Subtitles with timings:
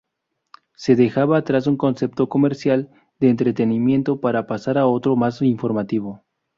[0.73, 6.23] Se dejaba atrás un concepto comercial, de entretenimiento para pasar a otro más informativo.